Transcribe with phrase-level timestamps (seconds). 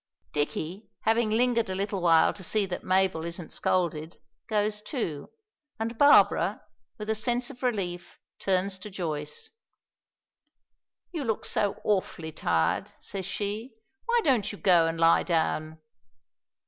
[0.33, 5.29] Dicky having lingered a little while to see that Mabel isn't scolded, goes too;
[5.79, 6.63] and Barbara,
[6.97, 9.51] with a sense of relief, turns to Joyce.
[11.11, 13.75] "You look so awful tired," says she.
[14.07, 15.77] "Why don't you go and lie down?"